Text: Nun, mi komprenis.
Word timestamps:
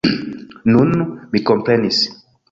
Nun, 0.71 0.95
mi 1.35 1.41
komprenis. 1.49 2.01